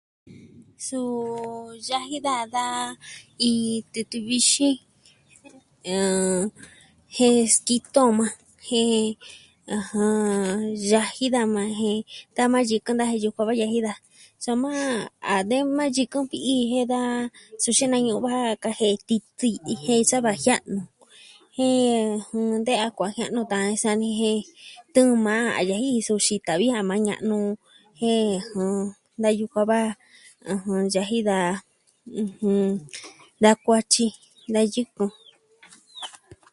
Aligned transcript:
Suu 0.85 1.09
yaji 1.89 2.17
daa 2.27 2.43
da 2.55 2.65
iin 3.49 3.81
titɨ 3.93 4.17
vixin, 4.27 4.75
eh... 5.93 6.41
jen 7.15 7.37
skito 7.53 8.03
maa, 8.19 8.33
jen... 8.67 8.91
jɨn... 9.89 10.73
soma 10.73 10.73
yaji 10.89 11.25
daa 11.35 11.47
ta 12.35 12.43
maa 12.53 12.67
yɨkɨn 12.71 12.97
da 12.99 13.05
jen 13.11 13.23
yukuan 13.23 13.47
va 13.49 13.53
yaji 13.61 13.79
daa. 13.87 13.99
Soma 14.45 14.71
a 15.33 15.35
de 15.49 15.57
maa 15.77 15.89
yɨkɨn 15.97 16.23
vi'i 16.31 16.55
jen 16.71 16.85
daa. 16.93 17.11
Suu 17.61 17.73
xeen 17.77 17.89
maa 17.91 18.01
jen 18.05 18.05
na 18.05 18.05
ñuu 18.07 18.21
va 18.25 18.33
kajie'e 18.63 18.95
titi 19.07 19.49
i 19.73 19.75
jen 19.83 20.01
sava 20.09 20.31
jia'nu. 20.43 20.79
Jen 21.57 22.55
de 22.65 22.73
a 22.85 22.87
kuajia'nu 22.97 23.39
va 23.51 23.57
nsaa 23.73 23.95
mii 24.01 24.17
jen 24.19 24.37
tɨɨn 24.93 25.13
ma 25.25 25.35
a 25.59 25.59
lei 25.69 25.85
su 26.07 26.13
xita 26.25 26.53
vi 26.59 26.67
a 26.77 26.79
maa 26.89 27.03
ña'nu, 27.07 27.37
jen 27.99 28.29
jɨn... 28.47 28.75
da 29.21 29.29
yukuan 29.39 29.67
va 29.71 29.79
ɨjɨn... 30.53 30.81
yaji 30.93 31.17
da, 31.29 31.37
ɨjɨn, 32.21 32.67
da 33.43 33.49
kuatyi, 33.63 34.05
da 34.53 34.61
yɨkɨn. 34.73 35.09